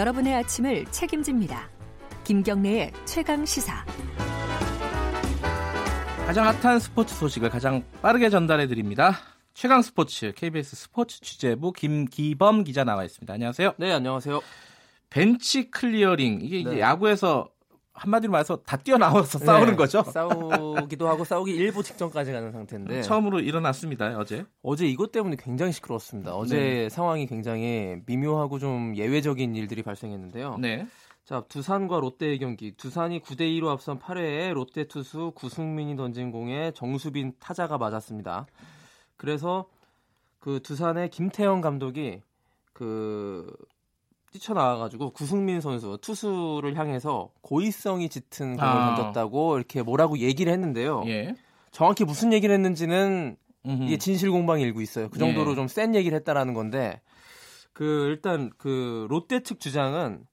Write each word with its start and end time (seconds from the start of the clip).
여러분의 0.00 0.34
아침을 0.34 0.86
책임집니다. 0.86 1.68
김경래의 2.24 2.90
최강 3.04 3.44
시사. 3.44 3.84
가장 6.24 6.46
핫한 6.46 6.78
스포츠 6.78 7.14
소식을 7.14 7.50
가장 7.50 7.84
빠르게 8.00 8.30
전달해 8.30 8.66
드립니다. 8.66 9.18
최강 9.52 9.82
스포츠 9.82 10.32
KBS 10.34 10.74
스포츠 10.74 11.20
취재부 11.20 11.74
김기범 11.74 12.64
기자 12.64 12.82
나와 12.82 13.04
있습니다. 13.04 13.34
안녕하세요. 13.34 13.74
네, 13.76 13.92
안녕하세요. 13.92 14.40
벤치 15.10 15.70
클리어링 15.70 16.38
이게 16.40 16.60
이제 16.60 16.70
네. 16.70 16.80
야구에서 16.80 17.50
한마디로 18.00 18.32
말해서 18.32 18.56
다 18.64 18.78
뛰어나와서 18.78 19.38
싸우는 19.44 19.72
네, 19.72 19.76
거죠. 19.76 20.02
싸우기도 20.02 21.06
하고 21.06 21.24
싸우기 21.24 21.52
일보 21.52 21.82
직전까지 21.82 22.32
가는 22.32 22.50
상태인데 22.50 23.02
처음으로 23.02 23.40
일어났습니다 23.40 24.18
어제. 24.18 24.46
어제 24.62 24.86
이것 24.86 25.12
때문에 25.12 25.36
굉장히 25.38 25.72
시끄러웠습니다. 25.72 26.34
어제 26.34 26.56
네. 26.56 26.88
상황이 26.88 27.26
굉장히 27.26 27.96
미묘하고 28.06 28.58
좀 28.58 28.96
예외적인 28.96 29.54
일들이 29.54 29.82
발생했는데요. 29.82 30.56
네. 30.58 30.86
자, 31.26 31.44
두산과 31.48 32.00
롯데의 32.00 32.38
경기. 32.38 32.72
두산이 32.72 33.20
9대 33.20 33.40
2로 33.60 33.68
앞선 33.68 33.98
8회에 33.98 34.54
롯데 34.54 34.84
투수 34.84 35.32
구승민이 35.34 35.94
던진 35.96 36.30
공에 36.30 36.72
정수빈 36.72 37.34
타자가 37.38 37.76
맞았습니다. 37.76 38.46
그래서 39.16 39.66
그 40.38 40.60
두산의 40.62 41.10
김태형 41.10 41.60
감독이 41.60 42.22
그 42.72 43.54
뛰쳐나와가지고 44.32 45.10
구승민 45.10 45.60
선수 45.60 45.98
투수를 46.00 46.76
향해서 46.76 47.30
고의성이 47.40 48.08
짙은 48.08 48.56
공을 48.56 48.60
아. 48.60 48.94
던졌다고 48.94 49.56
이렇게 49.56 49.82
뭐라고 49.82 50.18
얘기를 50.18 50.52
했는데요. 50.52 51.04
예. 51.06 51.34
정확히 51.70 52.04
무슨 52.04 52.32
얘기를 52.32 52.54
했는지는 52.54 53.36
음흠. 53.66 53.84
이게 53.84 53.98
진실 53.98 54.30
공방이 54.30 54.62
일고 54.62 54.80
있어요. 54.80 55.08
그 55.10 55.18
정도로 55.18 55.52
예. 55.52 55.54
좀센 55.56 55.94
얘기를 55.94 56.16
했다라는 56.18 56.54
건데 56.54 57.00
그 57.72 58.06
일단 58.08 58.50
그 58.56 59.06
롯데 59.10 59.42
측 59.42 59.60
주장은 59.60 60.26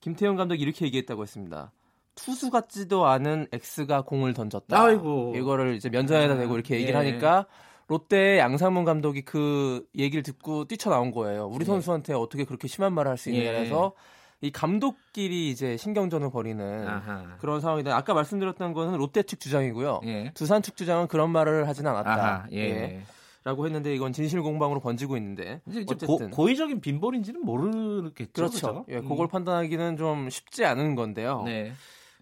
김태형 0.00 0.36
감독이 0.36 0.62
이렇게 0.62 0.84
얘기했다고 0.86 1.22
했습니다. 1.22 1.72
투수 2.14 2.50
같지도 2.50 3.06
않은 3.06 3.46
X가 3.52 4.02
공을 4.02 4.34
던졌다. 4.34 4.78
아이고. 4.78 5.34
이거를 5.36 5.74
이제 5.74 5.88
면전에다 5.88 6.36
대고 6.36 6.54
이렇게 6.54 6.74
얘기를 6.74 6.94
예. 6.94 6.98
하니까 6.98 7.46
롯데 7.92 8.38
양상문 8.38 8.84
감독이 8.84 9.22
그 9.22 9.86
얘기를 9.96 10.22
듣고 10.22 10.64
뛰쳐나온 10.64 11.10
거예요. 11.10 11.46
우리 11.46 11.62
예. 11.62 11.66
선수한테 11.66 12.14
어떻게 12.14 12.44
그렇게 12.44 12.66
심한 12.66 12.92
말을 12.94 13.10
할 13.10 13.18
수 13.18 13.30
있냐 13.30 13.42
예. 13.42 13.60
해서 13.60 13.92
이 14.40 14.50
감독끼리 14.50 15.50
이제 15.50 15.76
신경전을 15.76 16.30
벌이는 16.30 16.88
아하. 16.88 17.36
그런 17.38 17.60
상황인데 17.60 17.90
아까 17.92 18.14
말씀드렸던 18.14 18.72
거는 18.72 18.98
롯데 18.98 19.22
측 19.22 19.38
주장이고요. 19.38 20.00
예. 20.06 20.30
두산 20.34 20.62
측 20.62 20.76
주장은 20.76 21.06
그런 21.06 21.30
말을 21.30 21.68
하진 21.68 21.86
않았다. 21.86 22.46
예. 22.52 22.58
예. 22.58 23.02
라고 23.44 23.66
했는데 23.66 23.94
이건 23.94 24.12
진실 24.12 24.40
공방으로 24.40 24.80
번지고 24.80 25.16
있는데 25.16 25.60
어쨌든 25.88 26.30
고, 26.30 26.48
의적인 26.48 26.80
빈볼인지는 26.80 27.44
모르겠죠. 27.44 28.32
그렇죠. 28.32 28.52
그죠? 28.54 28.84
예, 28.88 28.98
음. 28.98 29.08
그걸 29.08 29.26
판단하기는 29.28 29.96
좀 29.96 30.30
쉽지 30.30 30.64
않은 30.64 30.94
건데요. 30.94 31.42
네. 31.44 31.72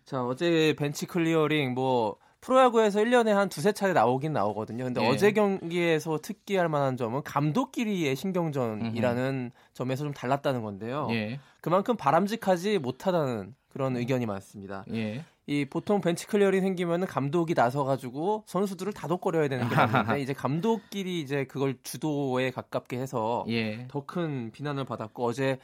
자, 0.06 0.24
어제 0.24 0.74
벤치 0.78 1.06
클리어링 1.06 1.74
뭐 1.74 2.16
프로야구에서 2.40 3.00
1년에 3.00 3.28
한 3.28 3.48
두세 3.48 3.72
차례 3.72 3.92
나오긴 3.92 4.32
나오거든요. 4.32 4.84
근데 4.84 5.02
예. 5.02 5.08
어제 5.08 5.32
경기에서 5.32 6.18
특기할 6.18 6.68
만한 6.68 6.96
점은 6.96 7.22
감독끼리의 7.22 8.16
신경전이라는 8.16 9.50
점에서 9.74 10.04
좀 10.04 10.14
달랐다는 10.14 10.62
건데요. 10.62 11.08
예. 11.10 11.38
그만큼 11.60 11.96
바람직하지 11.96 12.78
못하다는 12.78 13.54
그런 13.68 13.96
의견이 13.96 14.26
많습니다. 14.26 14.84
예. 14.92 15.24
이 15.46 15.64
보통 15.64 16.00
벤치 16.00 16.26
클리어링 16.28 16.60
생기면은 16.60 17.06
감독이 17.06 17.54
나서 17.54 17.84
가지고 17.84 18.44
선수들을 18.46 18.92
다독거려야 18.92 19.48
되는 19.48 19.68
게 19.68 19.74
맞는데 19.74 20.20
이제 20.22 20.32
감독끼리 20.32 21.20
이제 21.20 21.44
그걸 21.44 21.76
주도에 21.82 22.50
가깝게 22.52 22.98
해서 22.98 23.44
예. 23.48 23.86
더큰 23.88 24.52
비난을 24.52 24.84
받았고 24.84 25.24
어제 25.24 25.58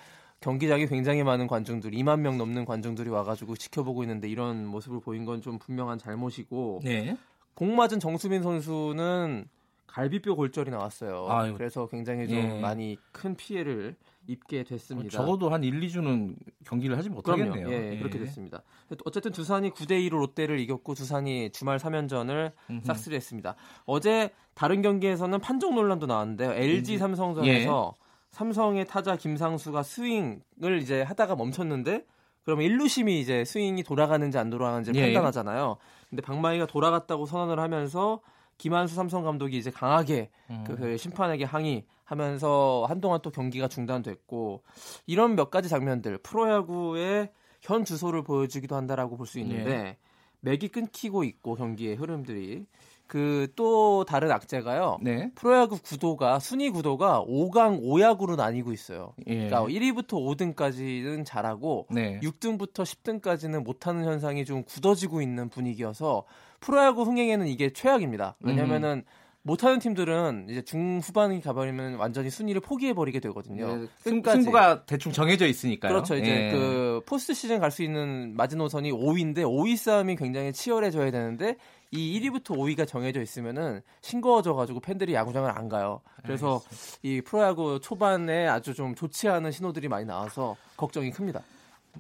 경기장에 0.51 0.87
굉장히 0.87 1.25
많은 1.25 1.49
관중들 1.49 1.91
2만 1.91 2.21
명 2.21 2.39
넘는 2.39 2.67
관중들이 2.67 3.11
와가지고 3.11 3.57
지켜보고 3.57 4.05
있는데 4.05 4.29
이런 4.29 4.65
모습을 4.65 5.01
보인 5.01 5.25
건 5.25 5.41
좀 5.43 5.59
분명한 5.59 5.99
잘못이고 5.99 6.81
네. 6.85 7.17
공 7.55 7.75
맞은 7.75 7.99
정수빈 7.99 8.43
선수는 8.45 9.47
갈비뼈 9.89 10.35
골절이 10.37 10.71
나왔어요. 10.71 11.27
아유. 11.29 11.53
그래서 11.55 11.87
굉장히 11.89 12.29
좀 12.29 12.39
예. 12.39 12.61
많이 12.61 12.97
큰 13.13 13.35
피해를 13.35 13.97
입게 14.29 14.63
됐습니다. 14.63 15.11
적어도 15.11 15.51
한 15.51 15.65
1, 15.65 15.81
2주는 15.81 16.37
경기를 16.65 16.97
하지 16.97 17.11
못하겠네요. 17.11 17.53
그럼요. 17.67 17.73
예, 17.73 17.99
그렇게 17.99 18.19
됐습니다. 18.21 18.63
어쨌든 19.05 19.33
두산이 19.33 19.71
9대 19.71 20.09
2로 20.09 20.19
롯데를 20.19 20.61
이겼고 20.61 20.95
두산이 20.95 21.51
주말 21.51 21.79
3연전을 21.79 22.53
음흠. 22.71 22.85
싹쓸이 22.87 23.17
했습니다. 23.17 23.57
어제 23.85 24.31
다른 24.55 24.81
경기에서는 24.81 25.41
판정 25.41 25.75
논란도 25.75 26.07
나왔는데요. 26.07 26.53
LG 26.53 26.99
삼성전에서 26.99 27.95
예. 27.97 28.06
삼성의 28.37 28.85
타자 28.87 29.17
김상수가 29.17 29.83
스윙을 29.83 30.83
이제 30.83 31.01
하다가 31.01 31.37
멈췄는데 31.37 32.05
그러면 32.45 32.69
1루심이 32.69 33.09
이제 33.09 33.47
스윙이 33.47 33.83
돌아가는지 33.83 34.37
안 34.37 34.51
돌아가는지 34.51 34.93
를 34.93 35.01
예. 35.01 35.05
판단하잖아요. 35.07 35.79
근데 36.11 36.21
방망이가 36.21 36.67
돌아갔다고 36.67 37.25
선언을 37.25 37.59
하면서 37.59 38.21
김한수 38.59 38.95
삼성 38.95 39.25
감독이 39.25 39.57
이제 39.57 39.71
강하게 39.71 40.29
음. 40.51 40.65
그 40.67 40.99
심판에게 40.99 41.45
항의하면서 41.45 42.85
한동안 42.87 43.21
또 43.23 43.31
경기가 43.31 43.69
중단됐고 43.69 44.63
이런 45.07 45.35
몇 45.35 45.51
가지 45.51 45.71
장면들 45.71 46.19
프로야구의 46.19 47.31
현 47.63 47.87
주소를 47.87 48.23
보여주기도 48.23 48.77
한다라고 48.77 49.17
볼 49.17 49.27
수 49.27 49.39
있는데 49.39 49.71
예. 49.71 49.97
맥이 50.41 50.69
끊기고 50.69 51.25
있고 51.25 51.55
경기의 51.55 51.97
흐름들이 51.97 52.67
그 53.07 53.47
또 53.57 54.05
다른 54.05 54.31
악재가요. 54.31 54.99
네. 55.01 55.31
프로야구 55.35 55.79
구도가 55.83 56.39
순위 56.39 56.71
구도가 56.71 57.25
5강 57.27 57.83
5약으로 57.83 58.37
나뉘고 58.37 58.73
있어요. 58.73 59.15
예. 59.27 59.49
그러니까 59.49 59.63
1위부터 59.63 60.11
5등까지는 60.11 61.25
잘하고 61.25 61.87
네. 61.91 62.21
6등부터 62.21 62.83
10등까지는 62.83 63.65
못하는 63.65 64.05
현상이 64.05 64.45
좀 64.45 64.63
굳어지고 64.65 65.23
있는 65.23 65.49
분위기여서 65.49 66.25
프로야구 66.61 67.03
흥행에는 67.03 67.47
이게 67.47 67.73
최악입니다. 67.73 68.37
왜냐면은 68.41 69.05
못하는 69.47 69.79
팀들은 69.79 70.49
이제 70.51 70.61
중후반이 70.63 71.41
가버리면 71.41 71.95
완전히 71.95 72.31
순위를 72.31 72.61
포기해 72.61 72.95
버리게 72.95 73.21
되거든요. 73.21 73.77
네, 73.77 73.87
승, 73.99 74.21
끝까지. 74.21 74.43
승부가 74.43 74.85
대충 74.87 75.13
정해져 75.13 75.47
있으니까요. 75.47 75.93
그렇죠. 75.93 76.17
이제 76.17 76.49
예. 76.49 76.51
그 76.51 77.01
포스트 77.07 77.33
시즌 77.33 77.61
갈 77.61 77.71
수 77.71 77.85
있는 77.85 78.35
마지노선이 78.37 78.91
5위인데 78.91 79.39
5위 79.39 79.77
싸움이 79.77 80.17
굉장히 80.17 80.53
치열해져야 80.53 81.11
되는데 81.13 81.57
이 81.93 82.19
1위부터 82.21 82.57
5위가 82.57 82.89
정해져 82.89 83.23
있으면은 83.23 83.83
싱거워져 84.01 84.55
가지고 84.55 84.81
팬들이 84.81 85.15
야구장을 85.15 85.49
안 85.49 85.69
가요. 85.69 86.01
그래서 86.25 86.61
이 87.03 87.21
프로야구 87.21 87.79
초반에 87.81 88.49
아주 88.49 88.75
좀 88.75 88.97
좋지 88.97 89.29
않은 89.29 89.53
신호들이 89.53 89.87
많이 89.87 90.07
나와서 90.07 90.57
걱정이 90.77 91.13
큽니다. 91.13 91.43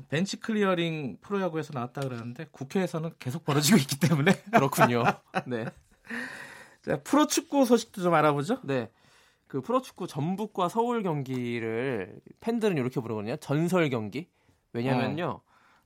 벤치 0.08 0.40
클리어링 0.40 1.18
프로야구에서 1.20 1.72
나왔다 1.74 2.00
그러는데 2.00 2.46
국회에서는 2.50 3.12
계속 3.20 3.44
벌어지고 3.44 3.78
있기 3.78 4.00
때문에 4.00 4.32
그렇군요. 4.50 5.04
네. 5.46 5.66
자, 6.86 7.00
프로축구 7.02 7.64
소식도 7.64 8.02
좀 8.02 8.14
알아보죠. 8.14 8.58
네. 8.62 8.90
그 9.48 9.60
프로축구 9.60 10.06
전북과 10.06 10.68
서울 10.68 11.02
경기를 11.02 12.20
팬들은 12.40 12.76
이렇게 12.76 13.00
부르거든요. 13.00 13.36
전설 13.36 13.90
경기. 13.90 14.28
왜냐면요. 14.72 15.40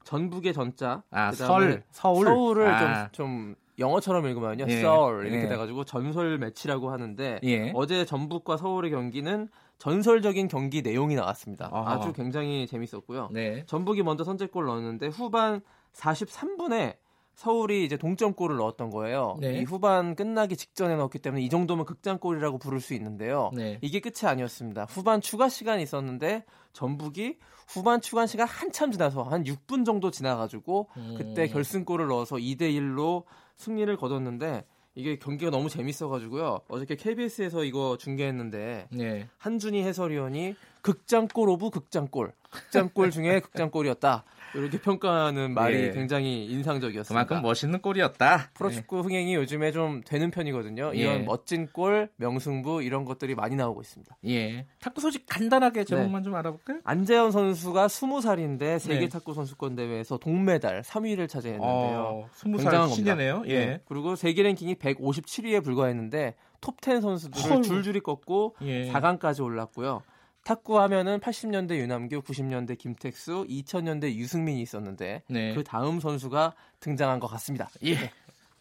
전북의 0.04 0.52
전자. 0.52 1.02
아, 1.10 1.32
설, 1.32 1.82
서울. 1.90 2.24
서울을 2.24 2.68
아. 2.68 3.08
좀, 3.12 3.12
좀 3.12 3.54
영어처럼 3.78 4.26
읽으면요. 4.26 4.66
예. 4.68 4.80
썰 4.80 5.26
이렇게 5.26 5.44
예. 5.44 5.48
돼 5.48 5.56
가지고 5.56 5.84
전설 5.84 6.38
매치라고 6.38 6.90
하는데 6.90 7.40
예. 7.42 7.72
어제 7.74 8.04
전북과 8.04 8.56
서울의 8.56 8.90
경기는 8.90 9.48
전설적인 9.78 10.48
경기 10.48 10.82
내용이 10.82 11.14
나왔습니다. 11.14 11.70
아하. 11.72 11.94
아주 11.94 12.12
굉장히 12.12 12.66
재밌었고요. 12.66 13.30
네. 13.32 13.64
전북이 13.66 14.02
먼저 14.02 14.24
선제골 14.24 14.66
넣었는데 14.66 15.06
후반 15.08 15.62
43분에 15.94 16.96
서울이 17.34 17.84
이제 17.84 17.96
동점골을 17.96 18.56
넣었던 18.56 18.90
거예요. 18.90 19.36
네. 19.40 19.60
이 19.60 19.64
후반 19.64 20.14
끝나기 20.14 20.56
직전에 20.56 20.96
넣었기 20.96 21.20
때문에 21.20 21.42
이 21.42 21.48
정도면 21.48 21.86
극장골이라고 21.86 22.58
부를 22.58 22.80
수 22.80 22.92
있는데요. 22.94 23.50
네. 23.54 23.78
이게 23.80 24.00
끝이 24.00 24.28
아니었습니다. 24.28 24.84
후반 24.90 25.20
추가 25.20 25.48
시간이 25.48 25.82
있었는데 25.82 26.44
전북이 26.72 27.38
후반 27.68 28.00
추가 28.00 28.26
시간 28.26 28.46
한참 28.46 28.90
지나서 28.92 29.22
한 29.22 29.44
6분 29.44 29.86
정도 29.86 30.10
지나가지고 30.10 30.88
그때 31.16 31.44
음. 31.44 31.48
결승골을 31.48 32.08
넣어서 32.08 32.36
2대 32.36 32.62
1로 32.62 33.24
승리를 33.56 33.96
거뒀는데 33.96 34.64
이게 34.94 35.18
경기가 35.18 35.50
너무 35.50 35.68
재밌어가지고요. 35.68 36.60
어저께 36.68 36.96
KBS에서 36.96 37.64
이거 37.64 37.96
중계했는데 37.96 38.88
네. 38.90 39.28
한준희 39.38 39.82
해설위원이 39.82 40.56
극장골 40.82 41.48
of 41.48 41.70
극장골, 41.70 42.32
극장골 42.50 43.10
중에 43.10 43.40
극장골이었다. 43.40 44.24
이렇게 44.54 44.80
평가하는 44.80 45.54
말이 45.54 45.76
예. 45.76 45.90
굉장히 45.92 46.46
인상적이었습니다. 46.46 47.24
그만큼 47.24 47.46
멋있는 47.46 47.80
골이었다. 47.80 48.50
프로축구 48.54 49.00
흥행이 49.00 49.34
요즘에 49.36 49.70
좀 49.72 50.02
되는 50.04 50.30
편이거든요. 50.30 50.92
이런 50.94 51.20
예. 51.20 51.22
멋진 51.22 51.68
골, 51.72 52.08
명승부 52.16 52.82
이런 52.82 53.04
것들이 53.04 53.34
많이 53.34 53.54
나오고 53.54 53.80
있습니다. 53.80 54.16
예. 54.26 54.30
예. 54.30 54.66
탁구 54.80 55.00
소식 55.00 55.24
간단하게 55.28 55.84
제목만 55.84 56.24
좀 56.24 56.34
알아볼까요? 56.34 56.80
안재현 56.84 57.30
선수가 57.30 57.86
20살인데 57.86 58.78
세계 58.78 59.00
네. 59.00 59.08
탁구 59.08 59.34
선수권 59.34 59.76
대회에서 59.76 60.18
동메달 60.18 60.82
3위를 60.82 61.28
차지했는데요. 61.28 61.68
어, 61.68 62.28
20살 62.34 62.56
굉장한 62.56 62.80
겁니다. 62.88 62.94
시대네요. 62.96 63.42
예. 63.46 63.66
네. 63.66 63.80
그리고 63.86 64.16
세계 64.16 64.42
랭킹이 64.42 64.74
157위에 64.76 65.62
불과했는데 65.62 66.34
톱10 66.60 67.00
선수들을 67.00 67.50
헐. 67.50 67.62
줄줄이 67.62 68.00
꺾고 68.00 68.56
예. 68.62 68.90
4강까지 68.90 69.44
올랐고요. 69.44 70.02
탁구 70.44 70.80
하면은 70.80 71.20
80년대 71.20 71.76
유남규, 71.76 72.22
90년대 72.22 72.78
김택수, 72.78 73.46
2000년대 73.48 74.14
유승민이 74.14 74.60
있었는데 74.62 75.22
네. 75.28 75.54
그 75.54 75.62
다음 75.62 76.00
선수가 76.00 76.54
등장한 76.80 77.20
것 77.20 77.26
같습니다. 77.28 77.68
예. 77.84 78.10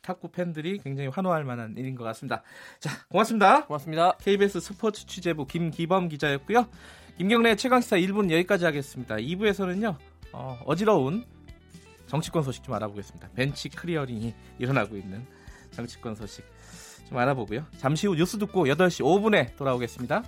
탁구 0.02 0.30
팬들이 0.30 0.80
굉장히 0.80 1.10
환호할 1.10 1.44
만한 1.44 1.76
일인 1.78 1.96
것 1.96 2.04
같습니다. 2.06 2.42
자, 2.80 2.90
고맙습니다. 3.10 3.66
고맙습니다. 3.66 4.14
KBS 4.18 4.60
스포츠 4.60 5.06
취재부 5.06 5.46
김기범 5.46 6.10
기자였고요. 6.10 6.68
김경래 7.18 7.56
최강시사 7.56 7.98
1부는 7.98 8.32
여기까지 8.32 8.66
하겠습니다. 8.66 9.16
2부에서는요. 9.16 9.96
어, 10.32 10.60
어지러운 10.66 11.26
정치권 12.08 12.44
소식 12.44 12.64
좀 12.64 12.74
알아보겠습니다. 12.76 13.30
벤치 13.36 13.70
클리어링이 13.70 14.34
일어나고 14.58 14.96
있는 14.96 15.26
정치권 15.72 16.16
소식 16.16 16.46
좀 17.08 17.18
알아보고요. 17.18 17.66
잠시 17.78 18.08
후 18.08 18.16
뉴스 18.16 18.38
듣고 18.38 18.66
8시 18.66 19.04
5분에 19.04 19.56
돌아오겠습니다. 19.58 20.24